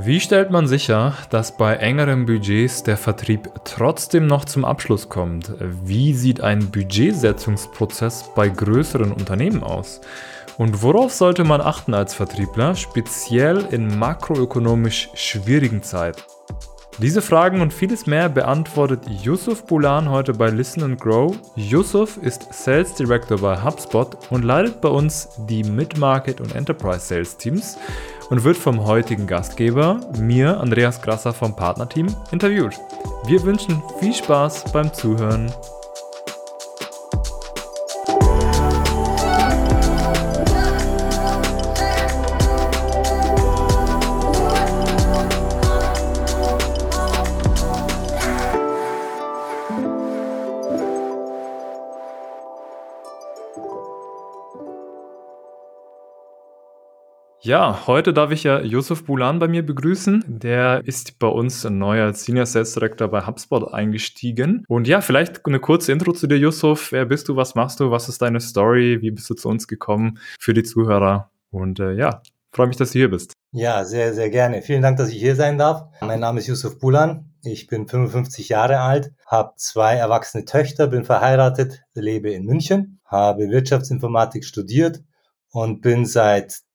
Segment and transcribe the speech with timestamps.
[0.00, 5.52] Wie stellt man sicher, dass bei engeren Budgets der Vertrieb trotzdem noch zum Abschluss kommt?
[5.58, 10.00] Wie sieht ein Budgetsetzungsprozess bei größeren Unternehmen aus?
[10.56, 16.22] Und worauf sollte man achten als Vertriebler, speziell in makroökonomisch schwierigen Zeiten?
[17.00, 21.32] Diese Fragen und vieles mehr beantwortet Yusuf Bulan heute bei Listen and Grow.
[21.54, 27.36] Yusuf ist Sales Director bei HubSpot und leitet bei uns die Mid-Market und Enterprise Sales
[27.36, 27.78] Teams
[28.30, 32.74] und wird vom heutigen Gastgeber, mir, Andreas Grasser vom Partnerteam, interviewt.
[33.26, 35.52] Wir wünschen viel Spaß beim Zuhören.
[57.48, 60.22] Ja, heute darf ich ja Josef Bulan bei mir begrüßen.
[60.26, 64.66] Der ist bei uns ein neuer Senior Sales Director bei HubSpot eingestiegen.
[64.68, 66.92] Und ja, vielleicht eine kurze Intro zu dir, Josef.
[66.92, 67.36] Wer bist du?
[67.36, 67.90] Was machst du?
[67.90, 68.98] Was ist deine Story?
[69.00, 71.30] Wie bist du zu uns gekommen für die Zuhörer?
[71.50, 72.20] Und äh, ja,
[72.52, 73.32] freue mich, dass du hier bist.
[73.52, 74.60] Ja, sehr, sehr gerne.
[74.60, 75.84] Vielen Dank, dass ich hier sein darf.
[76.02, 77.32] Mein Name ist Yusuf Bulan.
[77.42, 83.48] Ich bin 55 Jahre alt, habe zwei erwachsene Töchter, bin verheiratet, lebe in München, habe
[83.48, 85.00] Wirtschaftsinformatik studiert
[85.50, 86.67] und bin seit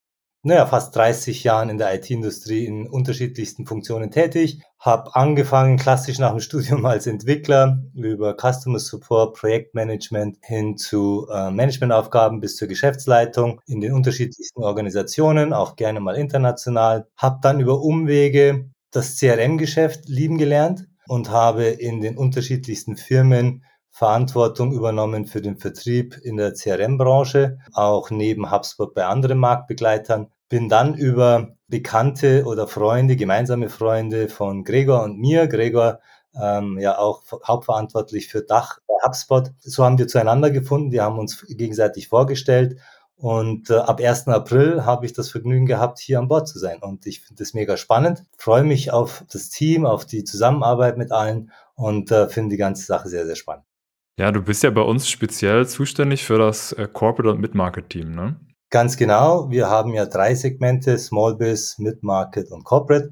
[0.45, 4.61] naja, fast 30 Jahren in der IT-Industrie in unterschiedlichsten Funktionen tätig.
[4.77, 11.49] Habe angefangen klassisch nach dem Studium als Entwickler über Customer Support, Projektmanagement hin zu äh,
[11.49, 17.07] Managementaufgaben bis zur Geschäftsleitung in den unterschiedlichsten Organisationen, auch gerne mal international.
[17.15, 23.63] Habe dann über Umwege das CRM-Geschäft lieben gelernt und habe in den unterschiedlichsten Firmen
[23.95, 30.32] Verantwortung übernommen für den Vertrieb in der CRM-Branche, auch neben HubSpot bei anderen Marktbegleitern.
[30.49, 35.99] Bin dann über Bekannte oder Freunde, gemeinsame Freunde von Gregor und mir, Gregor
[36.39, 39.51] ähm, ja auch hauptverantwortlich für Dach bei HubSpot.
[39.59, 42.79] So haben wir zueinander gefunden, wir haben uns gegenseitig vorgestellt
[43.15, 44.27] und äh, ab 1.
[44.27, 46.79] April habe ich das Vergnügen gehabt, hier an Bord zu sein.
[46.81, 51.11] Und ich finde das mega spannend, freue mich auf das Team, auf die Zusammenarbeit mit
[51.11, 53.65] allen und äh, finde die ganze Sache sehr, sehr spannend.
[54.19, 58.11] Ja, du bist ja bei uns speziell zuständig für das äh, Corporate und Mid-Market Team,
[58.11, 58.35] ne?
[58.73, 59.51] Ganz genau.
[59.51, 63.11] Wir haben ja drei Segmente, Small Biz, Mid-Market und Corporate.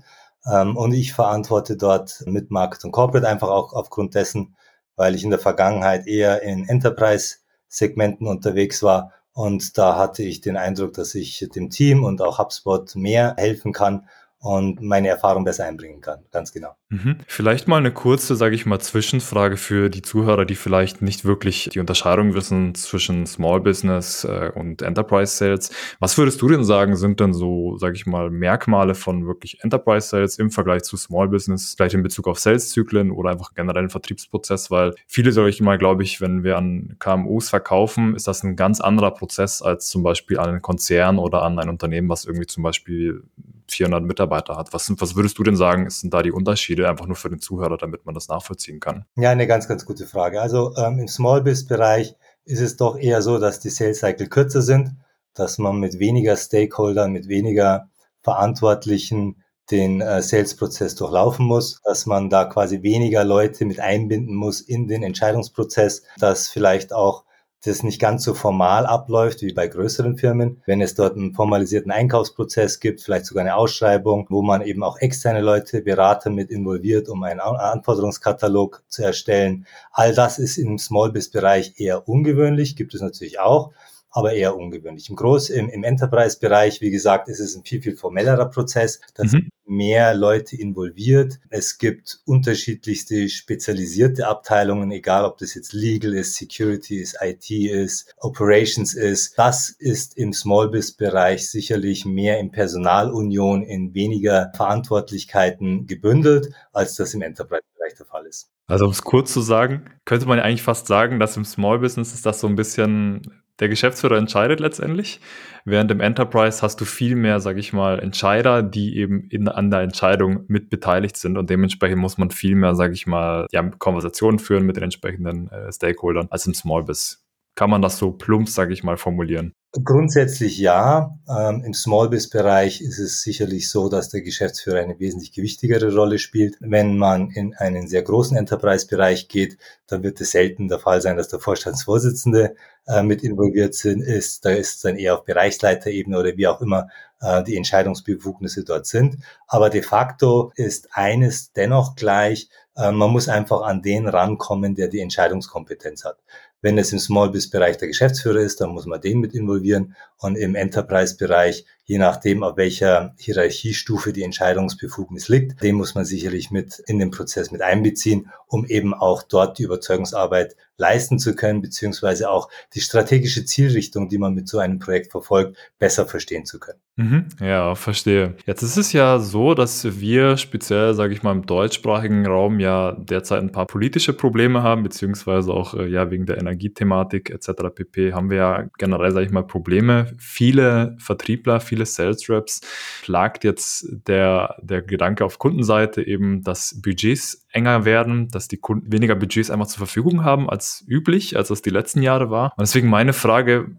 [0.52, 4.56] Ähm, und ich verantworte dort Mid-Market und Corporate einfach auch aufgrund dessen,
[4.96, 9.12] weil ich in der Vergangenheit eher in Enterprise-Segmenten unterwegs war.
[9.34, 13.72] Und da hatte ich den Eindruck, dass ich dem Team und auch HubSpot mehr helfen
[13.72, 14.08] kann
[14.41, 16.19] und meine Erfahrung besser einbringen kann.
[16.31, 16.75] Ganz genau.
[16.90, 17.18] Mhm.
[17.28, 21.69] Vielleicht mal eine kurze, sage ich mal, Zwischenfrage für die Zuhörer, die vielleicht nicht wirklich
[21.72, 25.72] die Unterscheidung wissen zwischen Small Business äh, und Enterprise Sales.
[26.00, 30.07] Was würdest du denn sagen, sind denn so, sage ich mal, Merkmale von wirklich Enterprise
[30.07, 33.90] Sales im Vergleich zu Small Business, vielleicht in Bezug auf Sales-Zyklen oder einfach generell einen
[33.91, 34.72] Vertriebsprozess?
[34.72, 38.81] Weil viele, ich mal, glaube ich, wenn wir an KMUs verkaufen, ist das ein ganz
[38.81, 42.63] anderer Prozess als zum Beispiel an einen Konzern oder an ein Unternehmen, was irgendwie zum
[42.63, 43.24] Beispiel
[43.72, 44.74] 400 Mitarbeiter hat.
[44.74, 47.78] Was, was würdest du denn sagen, sind da die Unterschiede einfach nur für den Zuhörer,
[47.78, 49.06] damit man das nachvollziehen kann?
[49.16, 50.42] Ja, eine ganz, ganz gute Frage.
[50.42, 52.16] Also ähm, im Small Biz Bereich
[52.46, 54.96] ist es doch eher so, dass die Sales Cycle kürzer sind,
[55.34, 57.90] dass man mit weniger Stakeholdern, mit weniger
[58.22, 64.60] Verantwortlichen den äh, Sales-Prozess durchlaufen muss, dass man da quasi weniger Leute mit einbinden muss
[64.60, 67.24] in den Entscheidungsprozess, dass vielleicht auch
[67.64, 70.62] das nicht ganz so formal abläuft wie bei größeren Firmen.
[70.66, 74.98] Wenn es dort einen formalisierten Einkaufsprozess gibt, vielleicht sogar eine Ausschreibung, wo man eben auch
[74.98, 79.68] externe Leute, Berater mit involviert, um einen Anforderungskatalog zu erstellen.
[79.92, 83.72] All das ist im Small-Biz-Bereich eher ungewöhnlich, gibt es natürlich auch
[84.12, 85.10] aber eher ungewöhnlich.
[85.10, 89.00] Im Groß, im, im Enterprise-Bereich, wie gesagt, ist es ein viel, viel formellerer Prozess.
[89.16, 89.50] Da mhm.
[89.66, 91.40] mehr Leute involviert.
[91.50, 98.14] Es gibt unterschiedlichste spezialisierte Abteilungen, egal ob das jetzt Legal ist, Security ist, IT ist,
[98.18, 99.38] Operations ist.
[99.38, 107.22] Das ist im Small-Biz-Bereich sicherlich mehr in Personalunion, in weniger Verantwortlichkeiten gebündelt, als das im
[107.22, 108.52] Enterprise-Bereich der Fall ist.
[108.68, 111.80] Also um es kurz zu sagen, könnte man ja eigentlich fast sagen, dass im Small
[111.80, 113.22] Business ist das so ein bisschen
[113.62, 115.22] der Geschäftsführer entscheidet letztendlich,
[115.66, 119.69] während im Enterprise hast du viel mehr, sage ich mal, Entscheider, die eben in, an
[119.69, 121.38] der Entscheidung mit beteiligt sind.
[121.38, 125.48] Und dementsprechend muss man viel mehr, sage ich mal, ja, Konversationen führen mit den entsprechenden
[125.50, 127.24] äh, Stakeholdern als im Small Biz.
[127.54, 129.54] Kann man das so plump, sage ich mal, formulieren?
[129.73, 131.18] Grundsätzlich ja.
[131.29, 136.57] Ähm, Im Small-Biz-Bereich ist es sicherlich so, dass der Geschäftsführer eine wesentlich gewichtigere Rolle spielt.
[136.59, 139.57] Wenn man in einen sehr großen Enterprise-Bereich geht,
[139.88, 144.44] dann wird es selten der Fall sein, dass der Vorstandsvorsitzende äh, mit involviert sind, ist.
[144.44, 146.89] Da ist es dann eher auf Bereichsleiterebene oder wie auch immer
[147.21, 149.19] äh, die Entscheidungsbefugnisse dort sind.
[149.47, 154.89] Aber de facto ist eines dennoch gleich, äh, man muss einfach an den rankommen, der
[154.89, 156.18] die Entscheidungskompetenz hat.
[156.62, 159.96] Wenn es im Small-Biz-Bereich der Geschäftsführer ist, dann muss man den mit involvieren.
[160.18, 166.51] Und im Enterprise-Bereich, je nachdem, auf welcher Hierarchiestufe die Entscheidungsbefugnis liegt, den muss man sicherlich
[166.51, 171.62] mit in den Prozess mit einbeziehen, um eben auch dort die Überzeugungsarbeit leisten zu können,
[171.62, 176.60] beziehungsweise auch die strategische Zielrichtung, die man mit so einem Projekt verfolgt, besser verstehen zu
[176.60, 176.80] können.
[176.98, 178.36] Mhm, ja, verstehe.
[178.45, 182.92] Jetzt ist es ja so, dass wir speziell, sage ich mal, im deutschsprachigen Raum ja
[182.92, 187.74] derzeit ein paar politische Probleme haben, beziehungsweise auch äh, ja wegen der Energiethematik etc.
[187.74, 188.13] pp.
[188.13, 190.12] haben wir ja generell, sage ich mal, Probleme.
[190.18, 192.59] Viele Vertriebler, viele Sales Reps
[193.01, 198.91] plagt jetzt der, der Gedanke auf Kundenseite eben, dass Budgets enger werden, dass die Kunden
[198.91, 202.51] weniger Budgets einfach zur Verfügung haben als üblich, als das die letzten Jahre war.
[202.57, 203.71] Und deswegen meine Frage,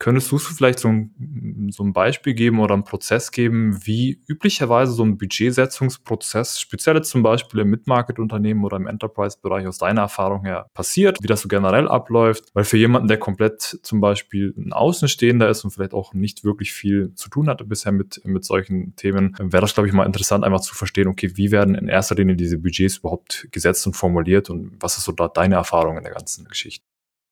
[0.00, 4.92] Könntest du vielleicht so ein, so ein Beispiel geben oder einen Prozess geben, wie üblicherweise
[4.92, 10.70] so ein Budgetsetzungsprozess, speziell zum Beispiel im Mid-Market-Unternehmen oder im Enterprise-Bereich aus deiner Erfahrung her
[10.72, 12.44] passiert, wie das so generell abläuft?
[12.54, 16.72] Weil für jemanden, der komplett zum Beispiel ein Außenstehender ist und vielleicht auch nicht wirklich
[16.72, 20.44] viel zu tun hatte bisher mit, mit solchen Themen, wäre das, glaube ich, mal interessant,
[20.44, 24.48] einfach zu verstehen, okay, wie werden in erster Linie diese Budgets überhaupt gesetzt und formuliert
[24.48, 26.84] und was ist so da deine Erfahrung in der ganzen Geschichte?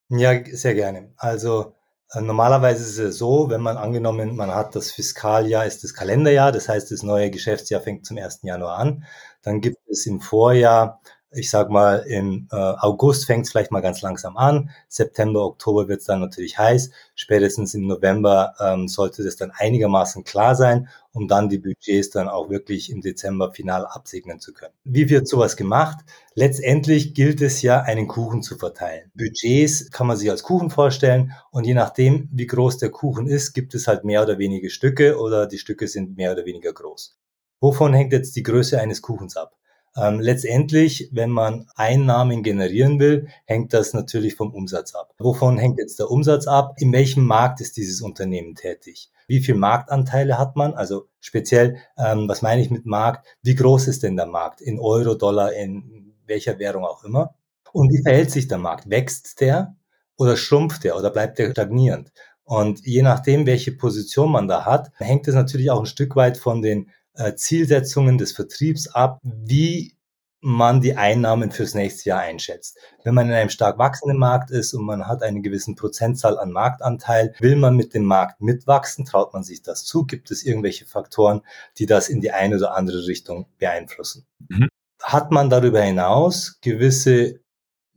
[0.08, 1.12] Ja, sehr gerne.
[1.16, 1.74] Also
[2.14, 6.68] normalerweise ist es so, wenn man angenommen, man hat das Fiskaljahr, ist das Kalenderjahr, das
[6.68, 8.40] heißt, das neue Geschäftsjahr fängt zum 1.
[8.42, 9.04] Januar an.
[9.42, 11.00] Dann gibt es im Vorjahr
[11.36, 14.70] ich sag mal, im äh, August fängt es vielleicht mal ganz langsam an.
[14.88, 16.90] September, Oktober wird es dann natürlich heiß.
[17.14, 22.28] Spätestens im November ähm, sollte das dann einigermaßen klar sein, um dann die Budgets dann
[22.28, 24.72] auch wirklich im Dezember final absegnen zu können.
[24.84, 25.98] Wie wird sowas gemacht?
[26.34, 29.10] Letztendlich gilt es ja, einen Kuchen zu verteilen.
[29.14, 33.52] Budgets kann man sich als Kuchen vorstellen und je nachdem, wie groß der Kuchen ist,
[33.52, 37.16] gibt es halt mehr oder weniger Stücke oder die Stücke sind mehr oder weniger groß.
[37.60, 39.56] Wovon hängt jetzt die Größe eines Kuchens ab?
[39.96, 45.14] Ähm, letztendlich, wenn man Einnahmen generieren will, hängt das natürlich vom Umsatz ab.
[45.18, 46.74] Wovon hängt jetzt der Umsatz ab?
[46.78, 49.10] In welchem Markt ist dieses Unternehmen tätig?
[49.26, 50.74] Wie viel Marktanteile hat man?
[50.74, 53.26] Also speziell, ähm, was meine ich mit Markt?
[53.42, 54.60] Wie groß ist denn der Markt?
[54.60, 57.34] In Euro, Dollar, in welcher Währung auch immer?
[57.72, 58.88] Und wie verhält sich der Markt?
[58.90, 59.76] Wächst der
[60.16, 62.12] oder schrumpft der oder bleibt der stagnierend?
[62.44, 66.36] Und je nachdem, welche Position man da hat, hängt es natürlich auch ein Stück weit
[66.38, 66.90] von den
[67.36, 69.96] Zielsetzungen des Vertriebs ab, wie
[70.40, 72.78] man die Einnahmen fürs nächste Jahr einschätzt.
[73.02, 76.52] Wenn man in einem stark wachsenden Markt ist und man hat einen gewissen Prozentzahl an
[76.52, 80.86] Marktanteil, will man mit dem Markt mitwachsen, traut man sich das zu, gibt es irgendwelche
[80.86, 81.42] Faktoren,
[81.78, 84.26] die das in die eine oder andere Richtung beeinflussen.
[84.48, 84.68] Mhm.
[85.02, 87.40] Hat man darüber hinaus gewisse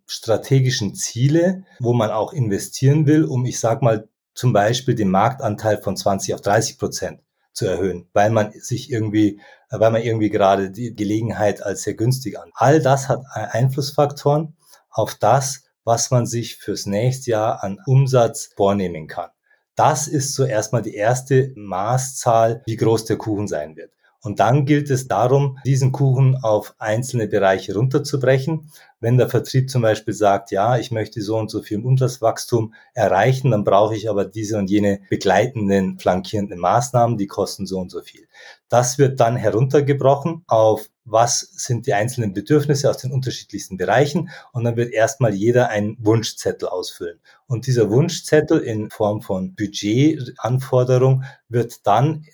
[0.08, 5.82] strategischen Ziele, wo man auch investieren will, um, ich sag mal, zum Beispiel den Marktanteil
[5.82, 7.22] von 20 auf 30 Prozent
[7.60, 9.40] zu erhöhen, weil man sich irgendwie,
[9.70, 12.50] weil man irgendwie gerade die Gelegenheit als sehr günstig an.
[12.56, 14.56] All das hat Einflussfaktoren
[14.90, 19.30] auf das, was man sich fürs nächste Jahr an Umsatz vornehmen kann.
[19.76, 23.92] Das ist so erstmal die erste Maßzahl, wie groß der Kuchen sein wird.
[24.22, 28.70] Und dann gilt es darum, diesen Kuchen auf einzelne Bereiche runterzubrechen.
[29.00, 33.52] Wenn der Vertrieb zum Beispiel sagt, ja, ich möchte so und so viel Umsatzwachstum erreichen,
[33.52, 38.02] dann brauche ich aber diese und jene begleitenden, flankierenden Maßnahmen, die kosten so und so
[38.02, 38.28] viel.
[38.68, 44.64] Das wird dann heruntergebrochen auf was sind die einzelnen Bedürfnisse aus den unterschiedlichsten Bereichen und
[44.64, 47.20] dann wird erstmal jeder einen Wunschzettel ausfüllen.
[47.48, 52.26] Und dieser Wunschzettel in Form von Budgetanforderung wird dann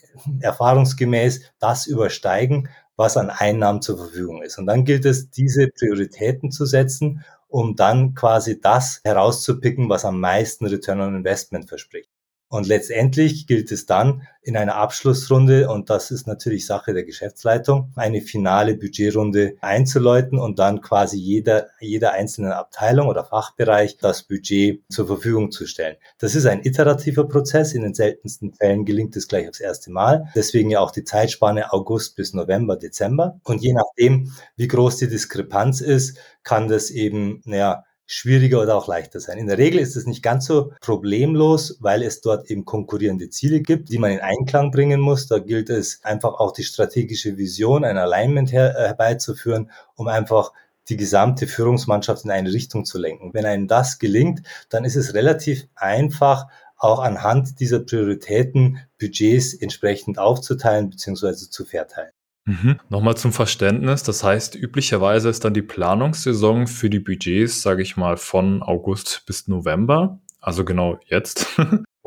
[0.41, 4.57] erfahrungsgemäß das übersteigen, was an Einnahmen zur Verfügung ist.
[4.57, 10.19] Und dann gilt es, diese Prioritäten zu setzen, um dann quasi das herauszupicken, was am
[10.19, 12.09] meisten Return on Investment verspricht.
[12.47, 17.91] Und letztendlich gilt es dann in einer Abschlussrunde, und das ist natürlich Sache der Geschäftsleitung,
[17.95, 24.83] eine finale Budgetrunde einzuläuten und dann quasi jeder, jeder einzelnen Abteilung oder Fachbereich das Budget
[24.89, 25.95] zur Verfügung zu stellen.
[26.19, 27.73] Das ist ein iterativer Prozess.
[27.73, 30.29] In den seltensten Fällen gelingt es gleich aufs erste Mal.
[30.35, 33.39] Deswegen ja auch die Zeitspanne August bis November, Dezember.
[33.43, 38.87] Und je nachdem, wie groß die Diskrepanz ist, kann das eben, naja, schwieriger oder auch
[38.87, 39.37] leichter sein.
[39.37, 43.61] In der Regel ist es nicht ganz so problemlos, weil es dort eben konkurrierende Ziele
[43.61, 45.27] gibt, die man in Einklang bringen muss.
[45.27, 50.51] Da gilt es einfach auch die strategische Vision, ein Alignment her, äh, herbeizuführen, um einfach
[50.89, 53.33] die gesamte Führungsmannschaft in eine Richtung zu lenken.
[53.33, 56.47] Wenn einem das gelingt, dann ist es relativ einfach,
[56.77, 61.33] auch anhand dieser Prioritäten Budgets entsprechend aufzuteilen bzw.
[61.49, 62.14] zu verteilen.
[62.47, 62.79] Mhm.
[62.89, 64.03] Nochmal zum Verständnis.
[64.03, 69.23] Das heißt, üblicherweise ist dann die Planungssaison für die Budgets, sage ich mal, von August
[69.25, 70.19] bis November.
[70.41, 71.47] Also genau jetzt.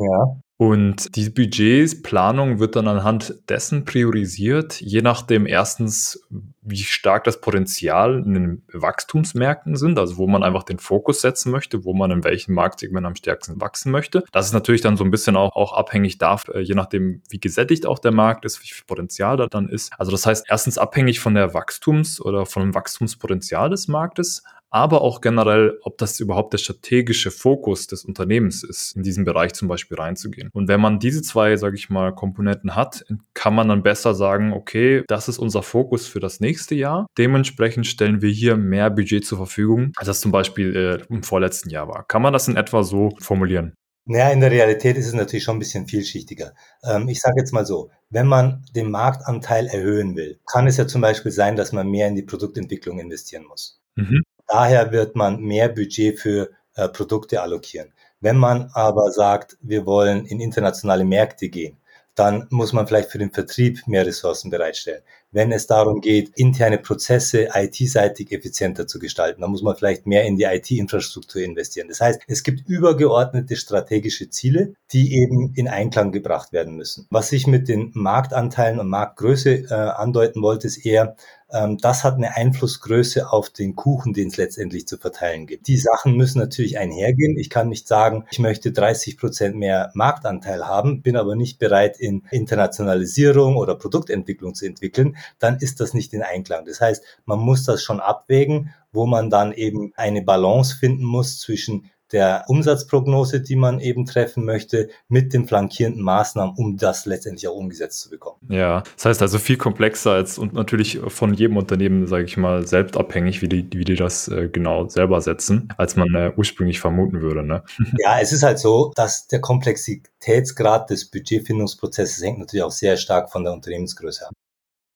[0.01, 0.41] Ja.
[0.61, 6.21] Und die Budgetplanung wird dann anhand dessen priorisiert, je nachdem erstens,
[6.63, 11.53] wie stark das Potenzial in den Wachstumsmärkten sind, also wo man einfach den Fokus setzen
[11.53, 14.25] möchte, wo man in welchem Marktsegment am stärksten wachsen möchte.
[14.33, 17.39] Das ist natürlich dann so ein bisschen auch, auch abhängig davon, äh, je nachdem, wie
[17.39, 19.93] gesättigt auch der Markt ist, wie viel Potenzial da dann ist.
[19.97, 25.03] Also das heißt, erstens abhängig von der Wachstums- oder von dem Wachstumspotenzial des Marktes, aber
[25.03, 29.69] auch generell, ob das überhaupt der strategische Fokus des Unternehmens ist, in diesen Bereich zum
[29.69, 30.51] Beispiel reinzugehen.
[30.53, 34.53] Und wenn man diese zwei, sage ich mal, Komponenten hat, kann man dann besser sagen,
[34.53, 37.07] okay, das ist unser Fokus für das nächste Jahr.
[37.17, 41.71] Dementsprechend stellen wir hier mehr Budget zur Verfügung, als das zum Beispiel äh, im vorletzten
[41.71, 42.05] Jahr war.
[42.07, 43.75] Kann man das in etwa so formulieren?
[44.11, 46.55] Naja, in der Realität ist es natürlich schon ein bisschen vielschichtiger.
[46.83, 50.87] Ähm, ich sage jetzt mal so, wenn man den Marktanteil erhöhen will, kann es ja
[50.87, 53.83] zum Beispiel sein, dass man mehr in die Produktentwicklung investieren muss.
[53.97, 54.23] Mhm.
[54.49, 57.93] Daher wird man mehr Budget für äh, Produkte allokieren.
[58.21, 61.77] Wenn man aber sagt, wir wollen in internationale Märkte gehen,
[62.19, 65.03] dann muss man vielleicht für den Vertrieb mehr Ressourcen bereitstellen.
[65.31, 70.25] Wenn es darum geht, interne Prozesse IT-seitig effizienter zu gestalten, dann muss man vielleicht mehr
[70.25, 71.87] in die IT-Infrastruktur investieren.
[71.87, 77.07] Das heißt, es gibt übergeordnete strategische Ziele, die eben in Einklang gebracht werden müssen.
[77.11, 81.15] Was ich mit den Marktanteilen und Marktgröße äh, andeuten wollte, ist eher,
[81.51, 85.67] das hat eine Einflussgröße auf den Kuchen, den es letztendlich zu verteilen gibt.
[85.67, 87.39] Die Sachen müssen natürlich einhergehen.
[87.39, 91.99] Ich kann nicht sagen, ich möchte 30 Prozent mehr Marktanteil haben, bin aber nicht bereit,
[91.99, 95.17] in Internationalisierung oder Produktentwicklung zu entwickeln.
[95.39, 96.67] Dann ist das nicht in Einklang.
[96.67, 101.41] Das heißt, man muss das schon abwägen, wo man dann eben eine Balance finden muss
[101.41, 107.49] zwischen der Umsatzprognose, die man eben treffen möchte, mit den flankierenden Maßnahmen, um das letztendlich
[107.49, 108.39] auch umgesetzt zu bekommen.
[108.49, 112.67] Ja, das heißt also viel komplexer als und natürlich von jedem Unternehmen, sage ich mal,
[112.67, 116.81] selbst abhängig, wie die, wie die das äh, genau selber setzen, als man äh, ursprünglich
[116.81, 117.43] vermuten würde.
[117.43, 117.63] Ne?
[117.99, 123.31] Ja, es ist halt so, dass der Komplexitätsgrad des Budgetfindungsprozesses hängt natürlich auch sehr stark
[123.31, 124.33] von der Unternehmensgröße ab.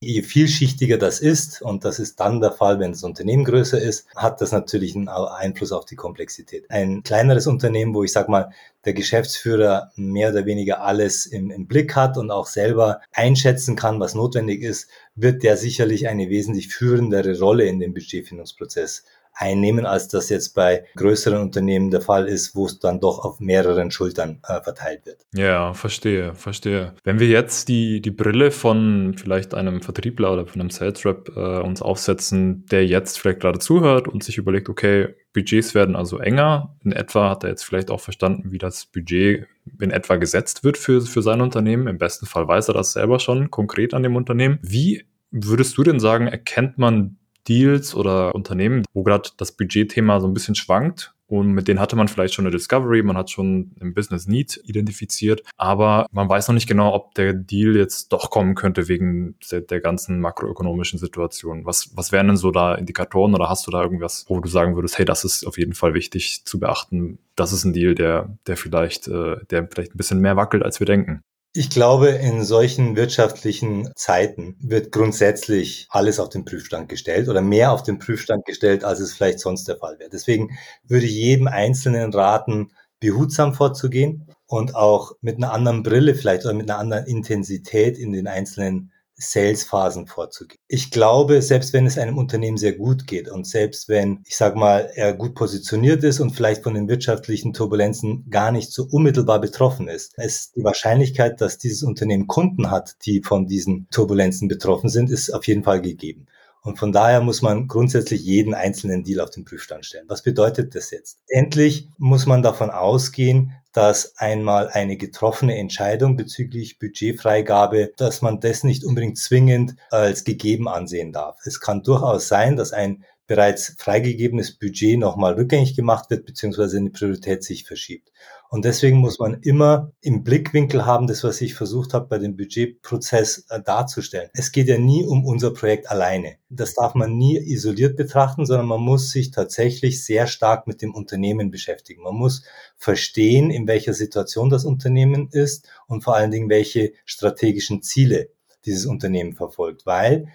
[0.04, 4.08] Je vielschichtiger das ist, und das ist dann der Fall, wenn das Unternehmen größer ist,
[4.16, 6.68] hat das natürlich einen Einfluss auf die Komplexität.
[6.70, 8.50] Ein kleineres Unternehmen, wo ich sag mal,
[8.84, 14.00] der Geschäftsführer mehr oder weniger alles im, im Blick hat und auch selber einschätzen kann,
[14.00, 20.08] was notwendig ist, wird der sicherlich eine wesentlich führendere Rolle in dem Budgetfindungsprozess einnehmen, als
[20.08, 24.40] das jetzt bei größeren Unternehmen der Fall ist, wo es dann doch auf mehreren Schultern
[24.46, 25.26] äh, verteilt wird.
[25.34, 26.94] Ja, verstehe, verstehe.
[27.04, 31.32] Wenn wir jetzt die, die Brille von vielleicht einem Vertriebler oder von einem Sales Rep
[31.36, 36.18] äh, uns aufsetzen, der jetzt vielleicht gerade zuhört und sich überlegt, okay, Budgets werden also
[36.18, 36.76] enger.
[36.84, 39.46] In etwa hat er jetzt vielleicht auch verstanden, wie das Budget
[39.80, 41.86] in etwa gesetzt wird für, für sein Unternehmen.
[41.86, 44.58] Im besten Fall weiß er das selber schon konkret an dem Unternehmen.
[44.62, 47.16] Wie würdest du denn sagen, erkennt man
[47.48, 51.14] Deals oder Unternehmen, wo gerade das Budgetthema so ein bisschen schwankt.
[51.32, 54.60] Und mit denen hatte man vielleicht schon eine Discovery, man hat schon ein Business Need
[54.64, 59.36] identifiziert, aber man weiß noch nicht genau, ob der Deal jetzt doch kommen könnte wegen
[59.50, 61.64] der, der ganzen makroökonomischen Situation.
[61.64, 64.74] Was, was wären denn so da Indikatoren oder hast du da irgendwas, wo du sagen
[64.74, 68.36] würdest, hey, das ist auf jeden Fall wichtig zu beachten, das ist ein Deal, der,
[68.46, 71.22] der vielleicht, äh, der vielleicht ein bisschen mehr wackelt, als wir denken?
[71.54, 77.72] Ich glaube, in solchen wirtschaftlichen Zeiten wird grundsätzlich alles auf den Prüfstand gestellt oder mehr
[77.72, 80.08] auf den Prüfstand gestellt, als es vielleicht sonst der Fall wäre.
[80.08, 86.46] Deswegen würde ich jedem Einzelnen raten, behutsam vorzugehen und auch mit einer anderen Brille vielleicht
[86.46, 88.91] oder mit einer anderen Intensität in den einzelnen
[89.22, 90.58] Sales-Phasen vorzugehen.
[90.68, 94.58] Ich glaube, selbst wenn es einem Unternehmen sehr gut geht und selbst wenn, ich sage
[94.58, 99.40] mal, er gut positioniert ist und vielleicht von den wirtschaftlichen Turbulenzen gar nicht so unmittelbar
[99.40, 104.88] betroffen ist, ist die Wahrscheinlichkeit, dass dieses Unternehmen Kunden hat, die von diesen Turbulenzen betroffen
[104.88, 106.26] sind, ist auf jeden Fall gegeben.
[106.62, 110.04] Und von daher muss man grundsätzlich jeden einzelnen Deal auf den Prüfstand stellen.
[110.08, 111.18] Was bedeutet das jetzt?
[111.26, 118.64] Endlich muss man davon ausgehen, dass einmal eine getroffene Entscheidung bezüglich Budgetfreigabe, dass man das
[118.64, 121.38] nicht unbedingt zwingend als gegeben ansehen darf.
[121.44, 126.90] Es kann durchaus sein, dass ein bereits freigegebenes Budget nochmal rückgängig gemacht wird, beziehungsweise eine
[126.90, 128.10] Priorität sich verschiebt.
[128.50, 132.36] Und deswegen muss man immer im Blickwinkel haben, das, was ich versucht habe, bei dem
[132.36, 134.28] Budgetprozess äh, darzustellen.
[134.34, 136.36] Es geht ja nie um unser Projekt alleine.
[136.50, 140.94] Das darf man nie isoliert betrachten, sondern man muss sich tatsächlich sehr stark mit dem
[140.94, 142.02] Unternehmen beschäftigen.
[142.02, 142.44] Man muss
[142.76, 148.28] verstehen, in welcher Situation das Unternehmen ist und vor allen Dingen, welche strategischen Ziele
[148.66, 150.28] dieses Unternehmen verfolgt, weil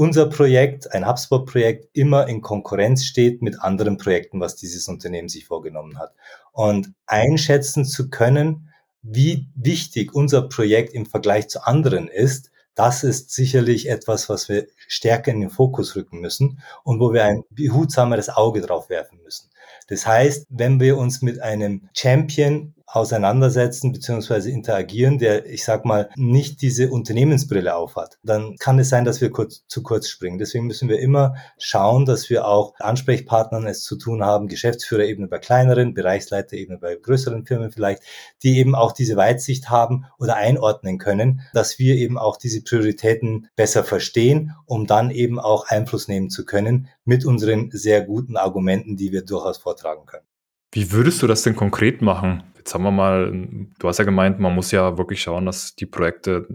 [0.00, 5.44] unser Projekt, ein HubSpot-Projekt, immer in Konkurrenz steht mit anderen Projekten, was dieses Unternehmen sich
[5.44, 6.14] vorgenommen hat.
[6.52, 8.70] Und einschätzen zu können,
[9.02, 14.68] wie wichtig unser Projekt im Vergleich zu anderen ist, das ist sicherlich etwas, was wir
[14.88, 19.50] stärker in den Fokus rücken müssen und wo wir ein behutsameres Auge drauf werfen müssen.
[19.88, 26.10] Das heißt, wenn wir uns mit einem Champion auseinandersetzen beziehungsweise interagieren, der, ich sag mal,
[26.16, 30.38] nicht diese Unternehmensbrille aufhat, dann kann es sein, dass wir kurz, zu kurz springen.
[30.38, 35.38] Deswegen müssen wir immer schauen, dass wir auch Ansprechpartnern es zu tun haben, Geschäftsführerebene bei
[35.38, 38.02] kleineren, Bereichsleiterebene bei größeren Firmen vielleicht,
[38.42, 43.48] die eben auch diese Weitsicht haben oder einordnen können, dass wir eben auch diese Prioritäten
[43.54, 48.96] besser verstehen, um dann eben auch Einfluss nehmen zu können mit unseren sehr guten Argumenten,
[48.96, 50.29] die wir durchaus vortragen können.
[50.72, 52.44] Wie würdest du das denn konkret machen?
[52.56, 53.32] Jetzt haben wir mal,
[53.78, 56.46] du hast ja gemeint, man muss ja wirklich schauen, dass die Projekte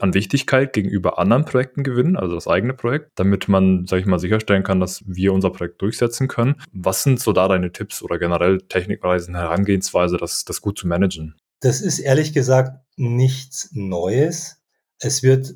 [0.00, 4.18] an Wichtigkeit gegenüber anderen Projekten gewinnen, also das eigene Projekt, damit man, sage ich mal,
[4.18, 6.56] sicherstellen kann, dass wir unser Projekt durchsetzen können.
[6.72, 11.34] Was sind so da deine Tipps oder generell Technikweisen, Herangehensweise, das, das gut zu managen?
[11.60, 14.62] Das ist ehrlich gesagt nichts Neues.
[15.00, 15.54] Es wird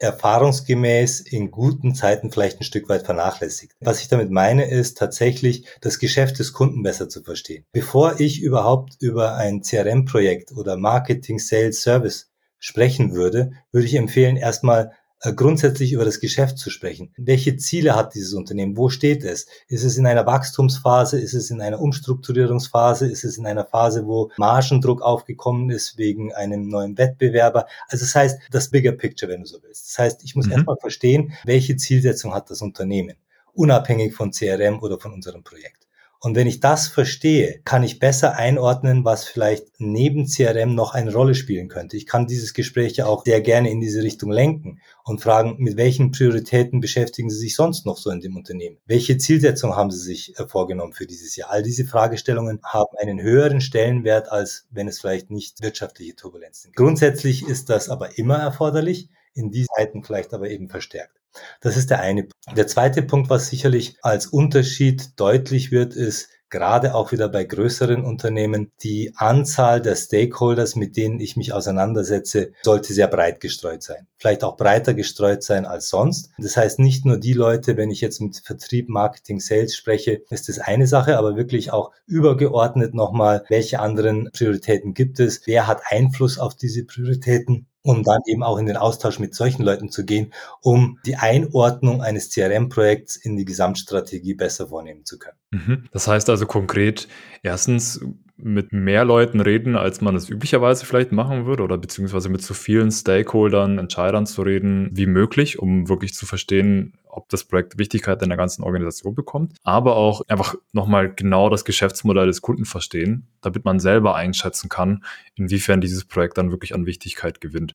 [0.00, 3.72] erfahrungsgemäß in guten Zeiten vielleicht ein Stück weit vernachlässigt.
[3.80, 7.64] Was ich damit meine, ist tatsächlich das Geschäft des Kunden besser zu verstehen.
[7.72, 14.36] Bevor ich überhaupt über ein CRM-Projekt oder Marketing, Sales, Service sprechen würde, würde ich empfehlen,
[14.36, 17.12] erstmal grundsätzlich über das Geschäft zu sprechen.
[17.16, 18.76] Welche Ziele hat dieses Unternehmen?
[18.76, 19.46] Wo steht es?
[19.68, 21.20] Ist es in einer Wachstumsphase?
[21.20, 23.06] Ist es in einer Umstrukturierungsphase?
[23.06, 27.66] Ist es in einer Phase, wo Margendruck aufgekommen ist wegen einem neuen Wettbewerber?
[27.88, 29.90] Also das heißt, das Bigger Picture, wenn du so willst.
[29.90, 30.52] Das heißt, ich muss mhm.
[30.52, 33.16] erstmal verstehen, welche Zielsetzung hat das Unternehmen,
[33.52, 35.79] unabhängig von CRM oder von unserem Projekt.
[36.22, 41.14] Und wenn ich das verstehe, kann ich besser einordnen, was vielleicht neben CRM noch eine
[41.14, 41.96] Rolle spielen könnte.
[41.96, 45.78] Ich kann dieses Gespräch ja auch sehr gerne in diese Richtung lenken und fragen, mit
[45.78, 48.76] welchen Prioritäten beschäftigen Sie sich sonst noch so in dem Unternehmen?
[48.84, 51.50] Welche Zielsetzung haben Sie sich äh, vorgenommen für dieses Jahr?
[51.50, 56.76] All diese Fragestellungen haben einen höheren Stellenwert, als wenn es vielleicht nicht wirtschaftliche Turbulenzen gibt.
[56.76, 61.19] Grundsätzlich ist das aber immer erforderlich, in diesen Zeiten vielleicht aber eben verstärkt.
[61.60, 62.28] Das ist der eine.
[62.56, 68.04] Der zweite Punkt, was sicherlich als Unterschied deutlich wird, ist, gerade auch wieder bei größeren
[68.04, 74.08] Unternehmen, die Anzahl der Stakeholders, mit denen ich mich auseinandersetze, sollte sehr breit gestreut sein.
[74.18, 76.30] Vielleicht auch breiter gestreut sein als sonst.
[76.38, 80.48] Das heißt, nicht nur die Leute, wenn ich jetzt mit Vertrieb, Marketing, Sales spreche, ist
[80.48, 85.82] das eine Sache, aber wirklich auch übergeordnet nochmal, welche anderen Prioritäten gibt es, wer hat
[85.86, 90.04] Einfluss auf diese Prioritäten um dann eben auch in den Austausch mit solchen Leuten zu
[90.04, 95.38] gehen, um die Einordnung eines CRM-Projekts in die Gesamtstrategie besser vornehmen zu können.
[95.50, 95.84] Mhm.
[95.92, 97.08] Das heißt also konkret,
[97.42, 98.00] erstens
[98.42, 102.54] mit mehr Leuten reden, als man es üblicherweise vielleicht machen würde, oder beziehungsweise mit so
[102.54, 108.22] vielen Stakeholdern, Entscheidern zu reden wie möglich, um wirklich zu verstehen, ob das Projekt Wichtigkeit
[108.22, 113.28] in der ganzen Organisation bekommt, aber auch einfach nochmal genau das Geschäftsmodell des Kunden verstehen,
[113.40, 117.72] damit man selber einschätzen kann, inwiefern dieses Projekt dann wirklich an Wichtigkeit gewinnt.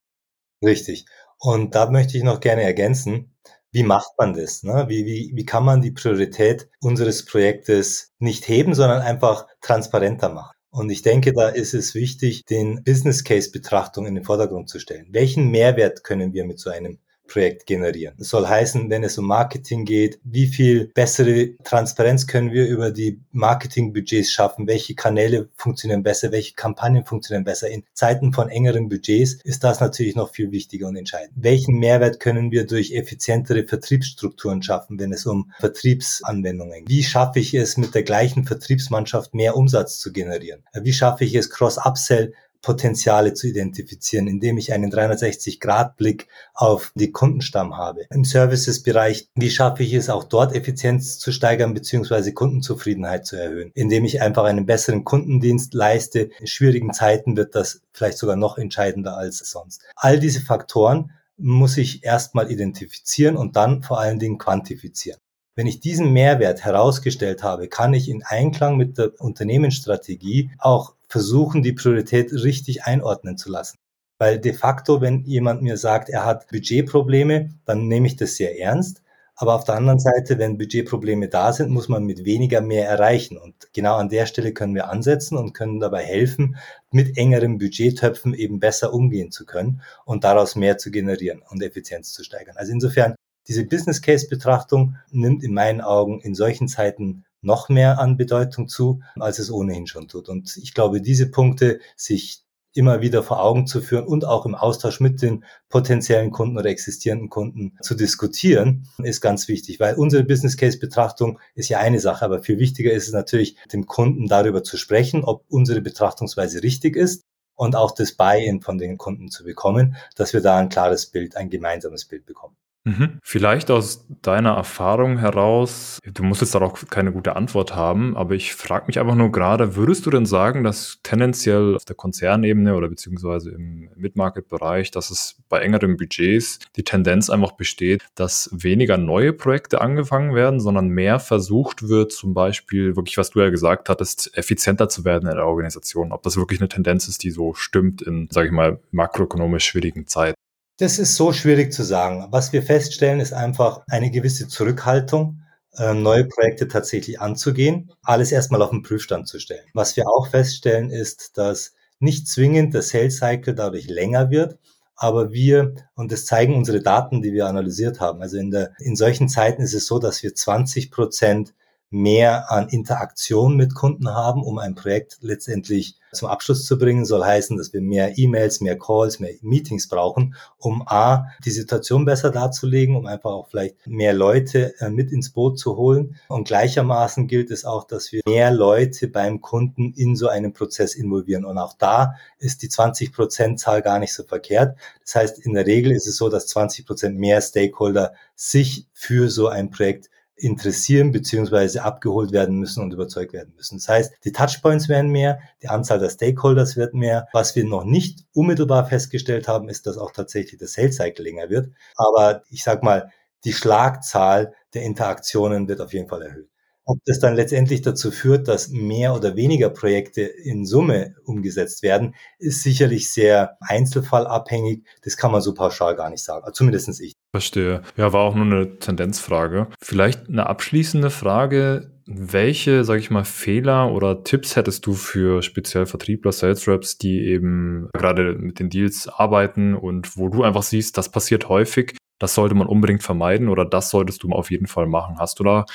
[0.64, 1.06] Richtig.
[1.40, 3.36] Und da möchte ich noch gerne ergänzen,
[3.72, 4.64] wie macht man das?
[4.64, 4.86] Ne?
[4.88, 10.56] Wie, wie, wie kann man die Priorität unseres Projektes nicht heben, sondern einfach transparenter machen?
[10.70, 14.80] Und ich denke, da ist es wichtig, den Business Case Betrachtung in den Vordergrund zu
[14.80, 15.08] stellen.
[15.12, 18.16] Welchen Mehrwert können wir mit so einem Projekt generieren.
[18.18, 22.92] Das soll heißen, wenn es um Marketing geht, wie viel bessere Transparenz können wir über
[22.92, 27.70] die Marketingbudgets schaffen, welche Kanäle funktionieren besser, welche Kampagnen funktionieren besser.
[27.70, 31.34] In Zeiten von engeren Budgets ist das natürlich noch viel wichtiger und entscheidend.
[31.36, 36.90] Welchen Mehrwert können wir durch effizientere Vertriebsstrukturen schaffen, wenn es um Vertriebsanwendungen geht?
[36.90, 40.64] Wie schaffe ich es, mit der gleichen Vertriebsmannschaft mehr Umsatz zu generieren?
[40.74, 42.34] Wie schaffe ich es, Cross-Upsell
[42.66, 48.08] Potenziale zu identifizieren, indem ich einen 360-Grad-Blick auf die Kundenstamm habe.
[48.10, 52.32] Im Services-Bereich, wie schaffe ich es auch dort Effizienz zu steigern bzw.
[52.32, 56.32] Kundenzufriedenheit zu erhöhen, indem ich einfach einen besseren Kundendienst leiste.
[56.40, 59.84] In schwierigen Zeiten wird das vielleicht sogar noch entscheidender als sonst.
[59.96, 65.20] All diese Faktoren muss ich erstmal identifizieren und dann vor allen Dingen quantifizieren.
[65.54, 71.64] Wenn ich diesen Mehrwert herausgestellt habe, kann ich in Einklang mit der Unternehmensstrategie auch versuchen,
[71.64, 73.78] die Priorität richtig einordnen zu lassen.
[74.18, 78.60] Weil de facto, wenn jemand mir sagt, er hat Budgetprobleme, dann nehme ich das sehr
[78.60, 79.02] ernst.
[79.38, 83.38] Aber auf der anderen Seite, wenn Budgetprobleme da sind, muss man mit weniger mehr erreichen.
[83.38, 86.56] Und genau an der Stelle können wir ansetzen und können dabei helfen,
[86.92, 92.14] mit engeren Budgettöpfen eben besser umgehen zu können und daraus mehr zu generieren und Effizienz
[92.14, 92.56] zu steigern.
[92.56, 93.16] Also insofern,
[93.50, 98.68] diese Business Case Betrachtung nimmt in meinen Augen in solchen Zeiten noch mehr an Bedeutung
[98.68, 100.30] zu, als es ohnehin schon tut.
[100.30, 104.54] Und ich glaube, diese Punkte, sich immer wieder vor Augen zu führen und auch im
[104.54, 110.26] Austausch mit den potenziellen Kunden oder existierenden Kunden zu diskutieren, ist ganz wichtig, weil unsere
[110.26, 114.28] Business Case Betrachtung ist ja eine Sache, aber viel wichtiger ist es natürlich, dem Kunden
[114.28, 117.24] darüber zu sprechen, ob unsere Betrachtungsweise richtig ist
[117.56, 121.38] und auch das Buy-in von den Kunden zu bekommen, dass wir da ein klares Bild,
[121.38, 122.58] ein gemeinsames Bild bekommen.
[122.86, 123.20] Mhm.
[123.24, 128.54] Vielleicht aus deiner Erfahrung heraus, du musst jetzt darauf keine gute Antwort haben, aber ich
[128.54, 132.88] frage mich einfach nur gerade, würdest du denn sagen, dass tendenziell auf der Konzernebene oder
[132.88, 139.34] beziehungsweise im Mid-Market-Bereich, dass es bei engeren Budgets die Tendenz einfach besteht, dass weniger neue
[139.34, 144.38] Projekte angefangen werden, sondern mehr versucht wird, zum Beispiel wirklich, was du ja gesagt hattest,
[144.38, 146.12] effizienter zu werden in der Organisation.
[146.12, 150.06] Ob das wirklich eine Tendenz ist, die so stimmt in, sage ich mal, makroökonomisch schwierigen
[150.06, 150.35] Zeiten.
[150.78, 152.28] Das ist so schwierig zu sagen.
[152.32, 155.42] Was wir feststellen, ist einfach eine gewisse Zurückhaltung,
[155.78, 159.66] ähm, neue Projekte tatsächlich anzugehen, alles erstmal auf den Prüfstand zu stellen.
[159.74, 164.60] Was wir auch feststellen, ist, dass nicht zwingend der Sales Cycle dadurch länger wird,
[164.98, 168.98] aber wir, und das zeigen unsere Daten, die wir analysiert haben, also in, der, in
[168.98, 171.54] solchen Zeiten ist es so, dass wir 20 Prozent
[171.90, 177.24] mehr an Interaktion mit Kunden haben, um ein Projekt letztendlich zum Abschluss zu bringen, soll
[177.24, 182.32] heißen, dass wir mehr E-Mails, mehr Calls, mehr Meetings brauchen, um A, die Situation besser
[182.32, 186.16] darzulegen, um einfach auch vielleicht mehr Leute äh, mit ins Boot zu holen.
[186.28, 190.96] Und gleichermaßen gilt es auch, dass wir mehr Leute beim Kunden in so einen Prozess
[190.96, 191.46] involvieren.
[191.46, 194.78] Und auch da ist die 20 Prozent Zahl gar nicht so verkehrt.
[195.02, 199.30] Das heißt, in der Regel ist es so, dass 20 Prozent mehr Stakeholder sich für
[199.30, 203.78] so ein Projekt interessieren beziehungsweise abgeholt werden müssen und überzeugt werden müssen.
[203.78, 207.28] Das heißt, die Touchpoints werden mehr, die Anzahl der Stakeholders wird mehr.
[207.34, 211.50] Was wir noch nicht unmittelbar festgestellt haben, ist, dass auch tatsächlich das Sales Cycle länger
[211.50, 211.72] wird.
[211.96, 213.12] Aber ich sag mal,
[213.46, 216.50] die Schlagzahl der Interaktionen wird auf jeden Fall erhöht.
[216.88, 222.14] Ob das dann letztendlich dazu führt, dass mehr oder weniger Projekte in Summe umgesetzt werden,
[222.38, 224.84] ist sicherlich sehr einzelfallabhängig.
[225.04, 226.44] Das kann man so pauschal gar nicht sagen.
[226.44, 227.14] Also zumindest ich.
[227.36, 227.82] Verstehe.
[227.98, 229.68] Ja, war auch nur eine Tendenzfrage.
[229.82, 231.92] Vielleicht eine abschließende Frage.
[232.06, 237.26] Welche, sage ich mal, Fehler oder Tipps hättest du für speziell Vertriebler, Sales Reps, die
[237.26, 242.36] eben gerade mit den Deals arbeiten und wo du einfach siehst, das passiert häufig, das
[242.36, 245.18] sollte man unbedingt vermeiden oder das solltest du auf jeden Fall machen?
[245.20, 245.66] Hast du da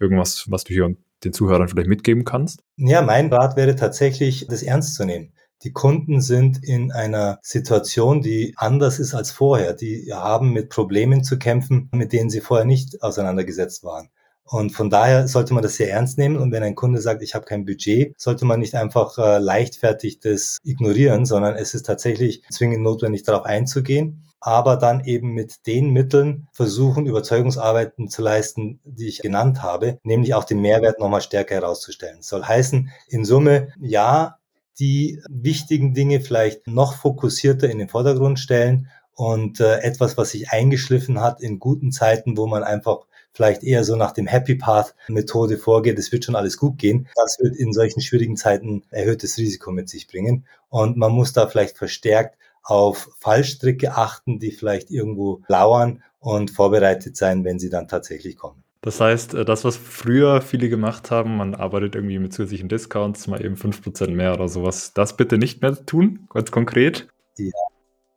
[0.00, 2.62] irgendwas, was du hier den Zuhörern vielleicht mitgeben kannst?
[2.78, 5.34] Ja, mein Rat wäre tatsächlich, das ernst zu nehmen.
[5.64, 9.74] Die Kunden sind in einer Situation, die anders ist als vorher.
[9.74, 14.08] Die haben mit Problemen zu kämpfen, mit denen sie vorher nicht auseinandergesetzt waren.
[14.44, 16.36] Und von daher sollte man das sehr ernst nehmen.
[16.36, 20.20] Und wenn ein Kunde sagt, ich habe kein Budget, sollte man nicht einfach äh, leichtfertig
[20.20, 25.90] das ignorieren, sondern es ist tatsächlich zwingend notwendig, darauf einzugehen aber dann eben mit den
[25.90, 31.54] Mitteln versuchen, Überzeugungsarbeiten zu leisten, die ich genannt habe, nämlich auch den Mehrwert nochmal stärker
[31.54, 32.16] herauszustellen.
[32.18, 34.38] Das soll heißen, in Summe, ja,
[34.78, 40.50] die wichtigen Dinge vielleicht noch fokussierter in den Vordergrund stellen und äh, etwas, was sich
[40.50, 44.94] eingeschliffen hat in guten Zeiten, wo man einfach vielleicht eher so nach dem Happy Path
[45.08, 47.08] Methode vorgeht, es wird schon alles gut gehen.
[47.14, 50.46] Das wird in solchen schwierigen Zeiten erhöhtes Risiko mit sich bringen.
[50.68, 57.16] Und man muss da vielleicht verstärkt auf Fallstricke achten, die vielleicht irgendwo lauern und vorbereitet
[57.16, 58.62] sein, wenn sie dann tatsächlich kommen.
[58.82, 63.26] Das heißt, äh, das, was früher viele gemacht haben, man arbeitet irgendwie mit zusätzlichen Discounts,
[63.28, 67.08] mal eben 5% mehr oder sowas, das bitte nicht mehr tun, ganz konkret.
[67.38, 67.50] Ja,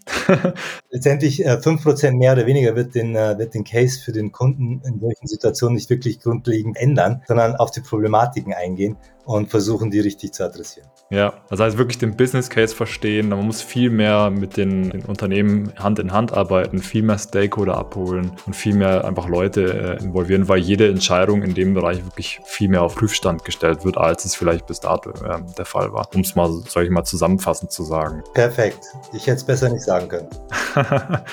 [0.92, 4.32] Letztendlich äh, fünf Prozent mehr oder weniger wird den, äh, wird den Case für den
[4.32, 9.92] Kunden in solchen Situationen nicht wirklich grundlegend ändern, sondern auf die Problematiken eingehen und versuchen,
[9.92, 10.88] die richtig zu adressieren.
[11.10, 13.30] Ja, das heißt wirklich den Business Case verstehen.
[13.30, 17.78] Man muss viel mehr mit den, den Unternehmen Hand in Hand arbeiten, viel mehr Stakeholder
[17.78, 22.40] abholen und viel mehr einfach Leute äh, involvieren, weil jede Entscheidung in dem Bereich wirklich
[22.46, 26.08] viel mehr auf Prüfstand gestellt wird, als es vielleicht bis dato äh, der Fall war.
[26.14, 28.24] Um es mal, soll ich mal zusammenfassend zu sagen.
[28.34, 28.86] Perfekt.
[29.14, 30.30] Ich hätte es besser nicht sagen können.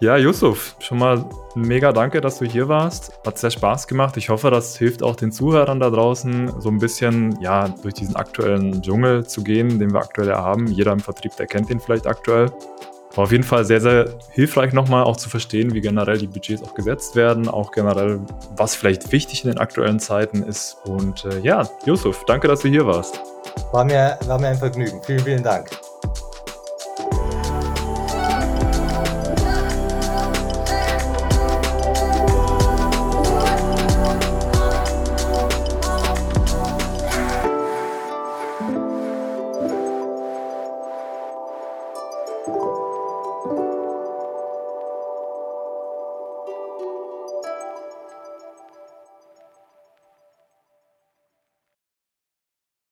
[0.00, 3.12] ja, Yusuf, schon mal mega danke, dass du hier warst.
[3.24, 4.16] Hat sehr Spaß gemacht.
[4.16, 8.16] Ich hoffe, das hilft auch den Zuhörern da draußen, so ein bisschen ja, durch diesen
[8.16, 10.66] aktuellen Dschungel zu gehen, den wir aktuell haben.
[10.66, 12.50] Jeder im Vertrieb, der kennt ihn vielleicht aktuell.
[13.14, 16.64] War auf jeden Fall sehr, sehr hilfreich nochmal auch zu verstehen, wie generell die Budgets
[16.64, 18.20] auch gesetzt werden, auch generell,
[18.56, 20.78] was vielleicht wichtig in den aktuellen Zeiten ist.
[20.84, 23.20] Und äh, ja, Yusuf, danke, dass du hier warst.
[23.70, 25.00] War mir, war mir ein Vergnügen.
[25.04, 25.70] Vielen, vielen Dank.